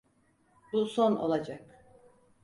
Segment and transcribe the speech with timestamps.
[0.73, 1.85] Bu son olacak.